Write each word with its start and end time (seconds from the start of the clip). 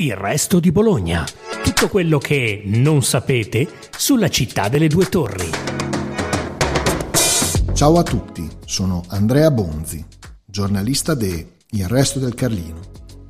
Il 0.00 0.14
resto 0.14 0.60
di 0.60 0.70
Bologna. 0.70 1.24
Tutto 1.64 1.88
quello 1.88 2.18
che 2.18 2.62
non 2.66 3.02
sapete 3.02 3.68
sulla 3.90 4.28
città 4.28 4.68
delle 4.68 4.86
due 4.86 5.06
torri. 5.06 5.50
Ciao 7.74 7.98
a 7.98 8.04
tutti, 8.04 8.48
sono 8.64 9.02
Andrea 9.08 9.50
Bonzi, 9.50 10.06
giornalista 10.44 11.14
de 11.14 11.56
Il 11.70 11.88
resto 11.88 12.20
del 12.20 12.34
Carlino. 12.34 12.78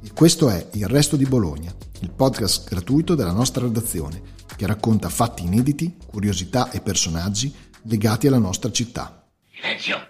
E 0.04 0.12
questo 0.12 0.50
è 0.50 0.68
Il 0.74 0.86
resto 0.88 1.16
di 1.16 1.24
Bologna, 1.24 1.74
il 2.00 2.10
podcast 2.10 2.68
gratuito 2.68 3.14
della 3.14 3.32
nostra 3.32 3.64
redazione, 3.64 4.20
che 4.54 4.66
racconta 4.66 5.08
fatti 5.08 5.44
inediti, 5.44 5.96
curiosità 6.06 6.70
e 6.70 6.82
personaggi 6.82 7.50
legati 7.84 8.26
alla 8.26 8.36
nostra 8.36 8.70
città. 8.70 9.26
Silenzio! 9.54 10.06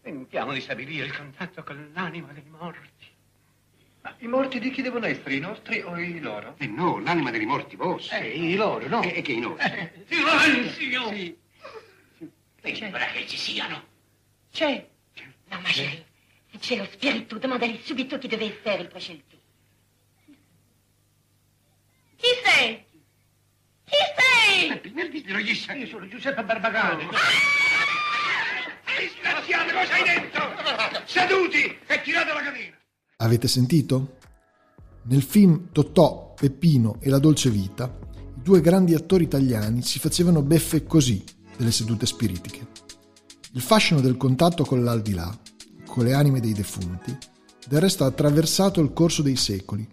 Tentiamo 0.00 0.54
di 0.54 0.62
stabilire 0.62 1.04
il 1.04 1.14
contatto 1.14 1.62
con 1.62 1.90
l'anima 1.92 2.32
dei 2.32 2.48
morti. 2.48 3.12
Ma 4.04 4.14
i 4.18 4.26
morti 4.26 4.58
di 4.58 4.70
chi 4.70 4.82
devono 4.82 5.06
essere? 5.06 5.36
I 5.36 5.40
nostri 5.40 5.80
o 5.80 5.98
i 5.98 6.20
loro? 6.20 6.56
Eh 6.58 6.66
no, 6.66 7.00
l'anima 7.00 7.30
dei 7.30 7.46
morti 7.46 7.74
vostri. 7.74 8.18
Eh, 8.18 8.50
i 8.50 8.54
loro, 8.54 8.86
no? 8.86 9.02
E, 9.02 9.14
e 9.16 9.22
che 9.22 9.32
i 9.32 9.40
nostri? 9.40 9.72
Eh, 9.72 10.04
Silenzio! 10.06 11.08
Sì. 11.08 11.38
Sembra 12.74 13.06
che 13.06 13.26
ci 13.26 13.38
siano. 13.38 13.82
C'è. 14.52 14.86
No, 15.48 15.58
ma 15.58 15.68
c'è. 15.70 16.04
C'è 16.58 16.76
lo 16.76 16.84
spirito, 16.84 17.38
domandali 17.38 17.80
subito 17.82 18.18
chi 18.18 18.28
deve 18.28 18.58
essere 18.58 18.82
il 18.82 18.88
prescelto. 18.88 19.36
Chi 22.16 22.28
sei? 22.44 22.84
Chi 23.84 23.96
sei? 24.18 24.92
Nel 24.92 25.10
video 25.10 25.38
gli 25.38 25.54
sa... 25.54 25.72
Io 25.72 25.86
sono 25.86 26.06
Giuseppe 26.06 26.44
Barbagano. 26.44 27.08
Disgraziato, 28.98 29.72
cosa 29.72 29.94
hai 29.94 30.04
detto? 30.04 31.06
Seduti 31.06 31.78
e 31.86 32.02
tirate 32.02 32.32
la 32.34 32.42
catena. 32.42 32.82
Avete 33.24 33.48
sentito? 33.48 34.18
Nel 35.04 35.22
film 35.22 35.68
Totò, 35.72 36.34
Peppino 36.34 36.96
e 37.00 37.08
la 37.08 37.18
dolce 37.18 37.48
vita, 37.48 37.98
i 38.36 38.42
due 38.42 38.60
grandi 38.60 38.92
attori 38.92 39.24
italiani 39.24 39.80
si 39.80 39.98
facevano 39.98 40.42
beffe 40.42 40.84
così 40.84 41.24
delle 41.56 41.72
sedute 41.72 42.04
spiritiche. 42.04 42.68
Il 43.52 43.62
fascino 43.62 44.02
del 44.02 44.18
contatto 44.18 44.66
con 44.66 44.84
l'aldilà, 44.84 45.34
con 45.86 46.04
le 46.04 46.12
anime 46.12 46.40
dei 46.40 46.52
defunti, 46.52 47.16
del 47.66 47.80
resto 47.80 48.04
ha 48.04 48.08
attraversato 48.08 48.82
il 48.82 48.92
corso 48.92 49.22
dei 49.22 49.36
secoli, 49.36 49.88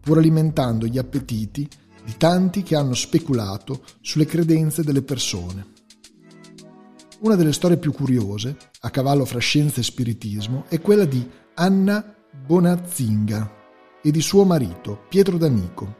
pur 0.00 0.18
alimentando 0.18 0.86
gli 0.86 0.98
appetiti 0.98 1.68
di 2.04 2.14
tanti 2.16 2.62
che 2.62 2.76
hanno 2.76 2.94
speculato 2.94 3.82
sulle 4.00 4.26
credenze 4.26 4.84
delle 4.84 5.02
persone. 5.02 5.72
Una 7.18 7.34
delle 7.34 7.52
storie 7.52 7.78
più 7.78 7.90
curiose, 7.90 8.56
a 8.82 8.90
cavallo 8.90 9.24
fra 9.24 9.40
scienza 9.40 9.80
e 9.80 9.82
spiritismo, 9.82 10.66
è 10.68 10.80
quella 10.80 11.04
di 11.04 11.28
Anna 11.54 12.15
Bonazzinga 12.44 13.50
e 14.02 14.10
di 14.12 14.20
suo 14.20 14.44
marito 14.44 15.04
Pietro 15.08 15.36
D'Amico, 15.36 15.96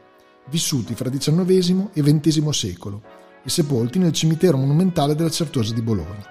vissuti 0.49 0.93
fra 0.95 1.09
XIX 1.09 1.89
e 1.91 2.01
XX 2.01 2.49
secolo 2.49 3.01
e 3.43 3.49
sepolti 3.49 3.99
nel 3.99 4.13
cimitero 4.13 4.55
monumentale 4.55 5.13
della 5.15 5.29
Certosa 5.29 5.73
di 5.73 5.81
Bologna. 5.81 6.25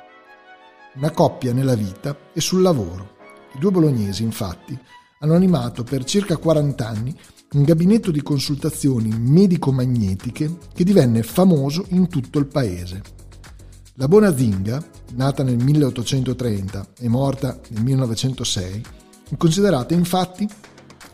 Una 0.95 1.11
coppia 1.11 1.53
nella 1.53 1.75
vita 1.75 2.17
e 2.33 2.41
sul 2.41 2.63
lavoro. 2.63 3.17
I 3.55 3.59
due 3.59 3.71
bolognesi, 3.71 4.23
infatti, 4.23 4.79
hanno 5.21 5.35
animato 5.35 5.83
per 5.83 6.05
circa 6.05 6.39
40 6.39 6.89
anni 6.89 7.15
un 7.53 7.65
gabinetto 7.65 8.11
di 8.11 8.23
consultazioni 8.23 9.11
medico-magnetiche 9.11 10.57
che 10.73 10.85
divenne 10.85 11.23
famoso 11.23 11.85
in 11.89 12.09
tutto 12.09 12.39
il 12.39 12.47
paese. 12.47 13.03
La 13.95 14.09
Bonazinga, 14.09 14.83
nata 15.15 15.43
nel 15.43 15.63
1830 15.63 16.93
e 17.01 17.09
morta 17.09 17.61
nel 17.69 17.83
1906, 17.83 18.83
considerata 19.37 19.95
infatti 19.95 20.49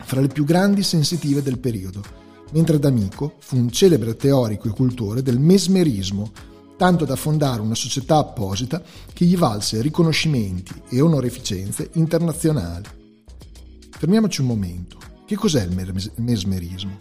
fra 0.05 0.21
le 0.21 0.27
più 0.27 0.43
grandi 0.43 0.83
sensitive 0.83 1.41
del 1.41 1.59
periodo, 1.59 2.03
mentre 2.51 2.77
D'Amico 2.77 3.35
fu 3.39 3.57
un 3.57 3.71
celebre 3.71 4.15
teorico 4.15 4.67
e 4.67 4.71
cultore 4.71 5.23
del 5.23 5.39
mesmerismo, 5.39 6.31
tanto 6.77 7.05
da 7.05 7.15
fondare 7.15 7.61
una 7.61 7.75
società 7.75 8.17
apposita 8.17 8.81
che 9.11 9.25
gli 9.25 9.37
valse 9.37 9.81
riconoscimenti 9.81 10.73
e 10.89 11.01
onorificenze 11.01 11.89
internazionali. 11.93 12.85
Fermiamoci 13.89 14.41
un 14.41 14.47
momento. 14.47 14.97
Che 15.25 15.35
cos'è 15.35 15.63
il 15.63 16.11
mesmerismo? 16.17 16.97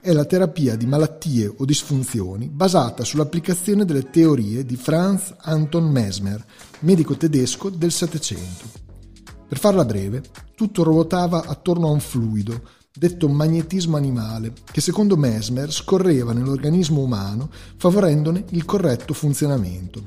È 0.00 0.12
la 0.12 0.24
terapia 0.24 0.76
di 0.76 0.86
malattie 0.86 1.52
o 1.56 1.64
disfunzioni 1.64 2.48
basata 2.48 3.04
sull'applicazione 3.04 3.84
delle 3.84 4.10
teorie 4.10 4.64
di 4.64 4.76
Franz 4.76 5.34
Anton 5.38 5.90
Mesmer, 5.90 6.44
medico 6.80 7.16
tedesco 7.16 7.70
del 7.70 7.92
Settecento. 7.92 8.85
Per 9.48 9.58
farla 9.58 9.84
breve, 9.84 10.22
tutto 10.56 10.82
ruotava 10.82 11.44
attorno 11.46 11.86
a 11.86 11.92
un 11.92 12.00
fluido, 12.00 12.62
detto 12.92 13.28
magnetismo 13.28 13.96
animale, 13.96 14.52
che 14.70 14.80
secondo 14.80 15.16
Mesmer 15.16 15.70
scorreva 15.70 16.32
nell'organismo 16.32 17.00
umano 17.00 17.50
favorendone 17.76 18.44
il 18.50 18.64
corretto 18.64 19.14
funzionamento. 19.14 20.02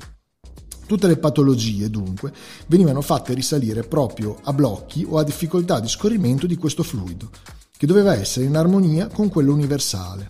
Tutte 0.85 1.07
le 1.07 1.17
patologie, 1.17 1.89
dunque, 1.89 2.33
venivano 2.67 3.01
fatte 3.01 3.33
risalire 3.33 3.83
proprio 3.83 4.37
a 4.43 4.53
blocchi 4.53 5.05
o 5.07 5.19
a 5.19 5.23
difficoltà 5.23 5.79
di 5.79 5.87
scorrimento 5.87 6.47
di 6.47 6.57
questo 6.57 6.83
fluido, 6.83 7.29
che 7.77 7.85
doveva 7.85 8.15
essere 8.15 8.45
in 8.45 8.57
armonia 8.57 9.07
con 9.07 9.29
quello 9.29 9.53
universale. 9.53 10.27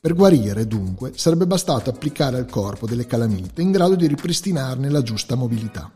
Per 0.00 0.14
guarire, 0.14 0.66
dunque, 0.66 1.12
sarebbe 1.16 1.46
bastato 1.46 1.90
applicare 1.90 2.38
al 2.38 2.46
corpo 2.46 2.86
delle 2.86 3.06
calamite 3.06 3.60
in 3.60 3.72
grado 3.72 3.94
di 3.94 4.06
ripristinarne 4.06 4.88
la 4.88 5.02
giusta 5.02 5.34
mobilità. 5.34 5.92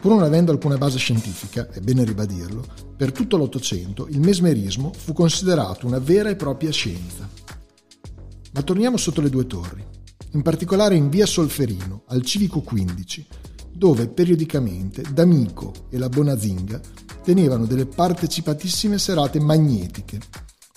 Pur 0.00 0.12
non 0.12 0.22
avendo 0.22 0.52
alcuna 0.52 0.78
base 0.78 0.96
scientifica, 0.96 1.68
è 1.70 1.80
bene 1.80 2.04
ribadirlo, 2.04 2.64
per 2.96 3.10
tutto 3.10 3.36
l'Ottocento 3.36 4.06
il 4.06 4.20
mesmerismo 4.20 4.92
fu 4.96 5.12
considerato 5.12 5.86
una 5.88 5.98
vera 5.98 6.28
e 6.28 6.36
propria 6.36 6.70
scienza. 6.70 7.28
Ma 8.52 8.62
torniamo 8.62 8.96
sotto 8.96 9.20
le 9.20 9.28
due 9.28 9.46
torri, 9.46 9.84
in 10.32 10.42
particolare 10.42 10.94
in 10.94 11.08
via 11.08 11.26
Solferino, 11.26 12.04
al 12.06 12.22
Civico 12.22 12.60
15, 12.60 13.26
dove 13.72 14.06
periodicamente 14.06 15.02
D'Amico 15.12 15.72
e 15.90 15.98
la 15.98 16.08
Bonazinga 16.08 16.80
tenevano 17.24 17.66
delle 17.66 17.86
partecipatissime 17.86 18.98
serate 18.98 19.40
magnetiche. 19.40 20.20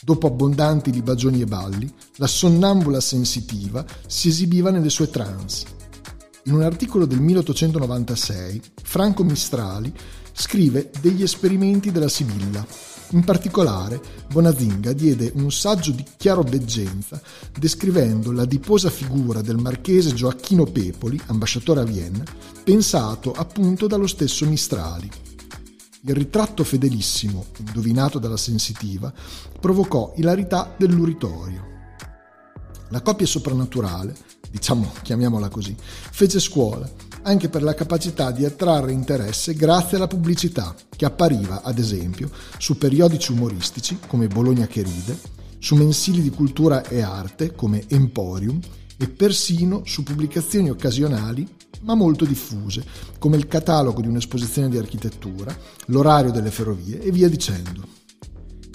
Dopo 0.01 0.25
abbondanti 0.25 0.91
libagioni 0.91 1.41
e 1.41 1.45
balli, 1.45 1.91
la 2.15 2.27
sonnambula 2.27 2.99
sensitiva 2.99 3.85
si 4.07 4.29
esibiva 4.29 4.71
nelle 4.71 4.89
sue 4.89 5.11
trance 5.11 5.79
in 6.45 6.53
un 6.53 6.63
articolo 6.63 7.05
del 7.05 7.19
1896, 7.19 8.61
Franco 8.81 9.23
Mistrali 9.23 9.93
scrive 10.33 10.89
degli 10.99 11.21
esperimenti 11.21 11.91
della 11.91 12.07
Sibilla. 12.07 12.65
In 13.11 13.23
particolare, 13.23 14.01
Bonazinga 14.31 14.93
diede 14.93 15.31
un 15.35 15.51
saggio 15.51 15.91
di 15.91 16.03
chiarobeggenza 16.17 17.21
descrivendo 17.57 18.31
l'adiposa 18.31 18.89
figura 18.89 19.41
del 19.41 19.57
marchese 19.57 20.13
Gioacchino 20.13 20.63
Pepoli, 20.63 21.19
ambasciatore 21.27 21.81
a 21.81 21.83
Vienna, 21.83 22.23
pensato 22.63 23.33
appunto 23.33 23.87
dallo 23.87 24.07
stesso 24.07 24.45
Mistrali. 24.47 25.09
Il 26.03 26.15
ritratto 26.15 26.63
fedelissimo, 26.63 27.45
indovinato 27.57 28.17
dalla 28.17 28.37
sensitiva, 28.37 29.13
provocò 29.59 30.13
ilarità 30.15 30.73
dell'uritorio. 30.75 31.67
La 32.89 33.01
coppia 33.01 33.27
soprannaturale, 33.27 34.15
diciamo 34.51 34.91
chiamiamola 35.01 35.49
così, 35.49 35.75
fece 35.79 36.39
scuola 36.39 36.89
anche 37.23 37.49
per 37.49 37.63
la 37.63 37.73
capacità 37.73 38.31
di 38.31 38.45
attrarre 38.45 38.91
interesse 38.91 39.53
grazie 39.53 39.97
alla 39.97 40.07
pubblicità 40.07 40.75
che 40.95 41.05
appariva, 41.05 41.61
ad 41.63 41.77
esempio, 41.77 42.29
su 42.57 42.77
periodici 42.77 43.31
umoristici 43.31 43.99
come 44.07 44.27
Bologna 44.27 44.67
che 44.67 44.81
ride, 44.81 45.17
su 45.59 45.75
mensili 45.75 46.21
di 46.21 46.31
cultura 46.31 46.83
e 46.83 47.01
arte 47.01 47.53
come 47.53 47.83
Emporium 47.87 48.59
e 48.97 49.07
persino 49.07 49.83
su 49.85 50.03
pubblicazioni 50.03 50.69
occasionali 50.69 51.47
ma 51.81 51.95
molto 51.95 52.25
diffuse, 52.25 52.83
come 53.17 53.37
il 53.37 53.47
catalogo 53.47 54.01
di 54.01 54.07
un'esposizione 54.07 54.69
di 54.69 54.77
architettura, 54.77 55.55
l'orario 55.85 56.31
delle 56.31 56.51
ferrovie 56.51 57.01
e 57.01 57.11
via 57.11 57.27
dicendo. 57.27 57.87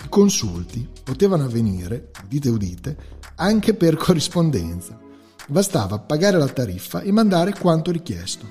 I 0.05 0.09
consulti 0.09 0.89
potevano 1.05 1.45
avvenire, 1.45 2.11
udite 2.25 2.49
udite, 2.49 2.97
anche 3.37 3.75
per 3.75 3.97
corrispondenza. 3.97 5.06
Bastava 5.49 6.01
pagare 6.01 6.39
la 6.39 6.49
tariffa 6.49 7.03
e 7.03 7.13
mandare 7.13 7.55
quanto 7.57 7.93
richiesto. 7.93 8.45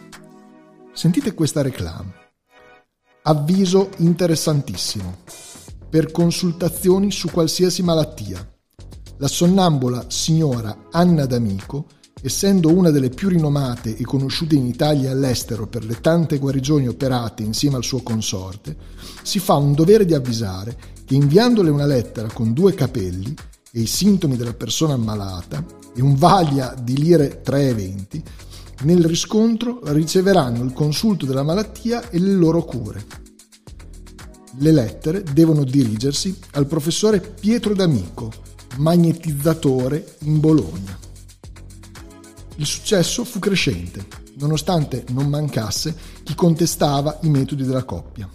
Sentite 0.94 1.34
questa 1.34 1.62
reclama. 1.62 2.14
Avviso 3.24 3.90
interessantissimo. 3.98 5.18
Per 5.90 6.10
consultazioni 6.12 7.12
su 7.12 7.30
qualsiasi 7.30 7.84
malattia. 7.84 8.50
La 9.18 9.28
sonnambula 9.28 10.06
signora 10.08 10.88
Anna 10.90 11.26
D'Amico, 11.26 11.88
essendo 12.22 12.72
una 12.72 12.92
delle 12.92 13.10
più 13.10 13.28
rinomate 13.28 13.98
e 13.98 14.04
conosciute 14.04 14.56
in 14.56 14.66
Italia 14.66 15.10
e 15.10 15.12
all'estero 15.12 15.68
per 15.68 15.84
le 15.84 16.00
tante 16.00 16.38
guarigioni 16.38 16.88
operate 16.88 17.44
insieme 17.44 17.76
al 17.76 17.84
suo 17.84 18.04
consorte, 18.04 18.74
si 19.22 19.40
fa 19.40 19.56
un 19.56 19.74
dovere 19.74 20.06
di 20.06 20.14
avvisare 20.14 20.78
che 21.04 21.16
inviandole 21.16 21.70
una 21.70 21.86
lettera 21.86 22.30
con 22.32 22.54
due 22.54 22.74
capelli 22.74 23.36
e 23.76 23.82
i 23.82 23.88
sintomi 23.88 24.38
della 24.38 24.54
persona 24.54 24.94
ammalata 24.94 25.66
e 25.94 26.02
un 26.02 26.16
vaglia 26.16 26.74
di 26.82 26.96
lire 26.96 27.42
3,20, 27.44 28.22
nel 28.84 29.04
riscontro 29.04 29.82
riceveranno 29.92 30.64
il 30.64 30.72
consulto 30.72 31.26
della 31.26 31.44
malattia 31.44 32.10
e 32.10 32.18
le 32.20 32.32
loro 32.32 32.64
cure. 32.64 33.06
le 34.60 34.72
lettere 34.72 35.22
devono 35.22 35.66
dirigersi 35.66 36.40
al 36.52 36.66
professore 36.66 37.20
Pietro 37.20 37.74
D'Amico, 37.74 38.32
magnetizzatore 38.78 40.16
in 40.20 40.40
Bologna. 40.40 40.98
Il 42.56 42.66
successo 42.66 43.26
fu 43.26 43.40
crescente, 43.40 44.08
nonostante 44.38 45.04
non 45.10 45.28
mancasse 45.28 45.94
chi 46.24 46.34
contestava 46.36 47.20
i 47.24 47.30
metodi 47.30 47.66
della 47.66 47.84
coppia. 47.84 48.30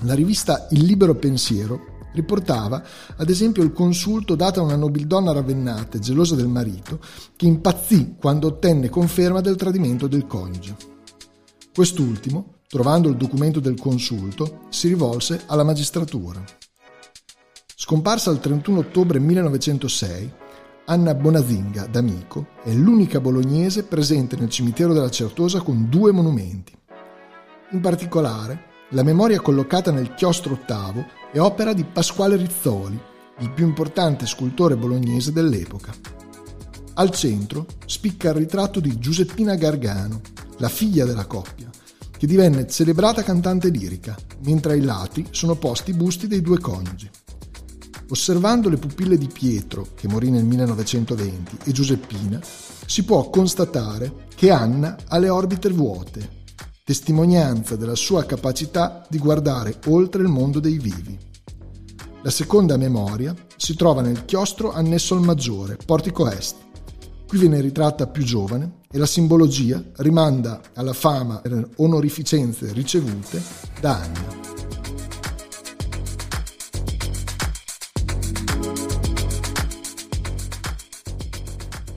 La 0.00 0.12
rivista 0.12 0.66
Il 0.72 0.84
Libero 0.84 1.14
Pensiero 1.14 1.89
riportava 2.12 2.82
ad 3.16 3.28
esempio 3.28 3.62
il 3.62 3.72
consulto 3.72 4.34
dato 4.34 4.60
a 4.60 4.64
una 4.64 4.76
nobildonna 4.76 5.32
ravennata 5.32 5.96
e 5.96 6.00
gelosa 6.00 6.34
del 6.34 6.48
marito 6.48 7.00
che 7.36 7.46
impazzì 7.46 8.16
quando 8.18 8.48
ottenne 8.48 8.88
conferma 8.88 9.40
del 9.40 9.56
tradimento 9.56 10.06
del 10.06 10.26
coniuge. 10.26 10.76
Quest'ultimo, 11.74 12.54
trovando 12.66 13.08
il 13.08 13.16
documento 13.16 13.60
del 13.60 13.78
consulto, 13.78 14.66
si 14.70 14.88
rivolse 14.88 15.42
alla 15.46 15.64
magistratura. 15.64 16.42
Scomparsa 17.74 18.30
il 18.30 18.40
31 18.40 18.78
ottobre 18.78 19.18
1906, 19.18 20.32
Anna 20.86 21.14
Bonazinga, 21.14 21.86
d'Amico, 21.86 22.48
è 22.62 22.72
l'unica 22.72 23.20
bolognese 23.20 23.84
presente 23.84 24.36
nel 24.36 24.50
cimitero 24.50 24.92
della 24.92 25.08
Certosa 25.08 25.60
con 25.60 25.88
due 25.88 26.12
monumenti. 26.12 26.76
In 27.70 27.80
particolare, 27.80 28.69
la 28.92 29.02
memoria 29.04 29.40
collocata 29.40 29.92
nel 29.92 30.14
chiostro 30.14 30.54
ottavo 30.54 31.06
è 31.32 31.38
opera 31.38 31.72
di 31.72 31.84
Pasquale 31.84 32.34
Rizzoli, 32.34 33.00
il 33.38 33.50
più 33.52 33.64
importante 33.64 34.26
scultore 34.26 34.76
bolognese 34.76 35.32
dell'epoca. 35.32 35.92
Al 36.94 37.10
centro 37.10 37.66
spicca 37.86 38.30
il 38.30 38.34
ritratto 38.34 38.80
di 38.80 38.98
Giuseppina 38.98 39.54
Gargano, 39.54 40.20
la 40.58 40.68
figlia 40.68 41.04
della 41.04 41.26
coppia, 41.26 41.70
che 42.10 42.26
divenne 42.26 42.66
celebrata 42.66 43.22
cantante 43.22 43.68
lirica, 43.68 44.16
mentre 44.44 44.72
ai 44.72 44.82
lati 44.82 45.24
sono 45.30 45.54
posti 45.54 45.90
i 45.90 45.94
busti 45.94 46.26
dei 46.26 46.42
due 46.42 46.58
coniugi. 46.58 47.08
Osservando 48.08 48.68
le 48.68 48.76
pupille 48.76 49.16
di 49.16 49.28
Pietro, 49.32 49.86
che 49.94 50.08
morì 50.08 50.30
nel 50.30 50.44
1920, 50.44 51.58
e 51.62 51.70
Giuseppina, 51.70 52.40
si 52.42 53.04
può 53.04 53.30
constatare 53.30 54.26
che 54.34 54.50
Anna 54.50 54.96
ha 55.06 55.18
le 55.18 55.28
orbite 55.28 55.68
vuote 55.68 56.38
testimonianza 56.90 57.76
della 57.76 57.94
sua 57.94 58.24
capacità 58.24 59.06
di 59.08 59.18
guardare 59.18 59.78
oltre 59.86 60.22
il 60.22 60.28
mondo 60.28 60.58
dei 60.58 60.76
vivi. 60.76 61.16
La 62.22 62.30
seconda 62.30 62.76
memoria 62.76 63.32
si 63.56 63.76
trova 63.76 64.02
nel 64.02 64.24
chiostro 64.24 64.72
annesso 64.72 65.14
al 65.14 65.20
maggiore, 65.20 65.76
portico 65.86 66.28
est. 66.28 66.56
Qui 67.28 67.38
viene 67.38 67.60
ritratta 67.60 68.08
più 68.08 68.24
giovane 68.24 68.78
e 68.90 68.98
la 68.98 69.06
simbologia 69.06 69.80
rimanda 69.98 70.60
alla 70.74 70.92
fama 70.92 71.40
e 71.42 71.48
alle 71.48 71.68
onorificenze 71.76 72.72
ricevute 72.72 73.40
da 73.80 74.00
Anna. 74.00 74.38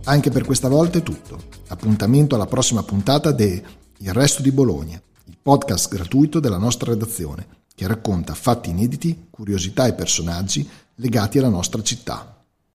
Anche 0.04 0.30
per 0.30 0.44
questa 0.44 0.70
volta 0.70 1.00
è 1.00 1.02
tutto. 1.02 1.42
Appuntamento 1.70 2.36
alla 2.36 2.46
prossima 2.46 2.84
puntata 2.84 3.32
de 3.32 3.82
il 4.04 4.12
resto 4.12 4.42
di 4.42 4.52
Bologna, 4.52 5.02
il 5.28 5.38
podcast 5.42 5.88
gratuito 5.88 6.42
della 6.42 6.58
nostra 6.58 6.92
redazione, 6.92 7.48
che 7.74 7.88
racconta 7.88 8.34
fatti 8.34 8.70
inediti, 8.70 9.28
curiosità 9.30 9.88
e 9.88 9.94
personaggi 9.94 10.70
legati 10.96 11.38
alla 11.38 11.48
nostra 11.48 11.82
città. 11.82 12.43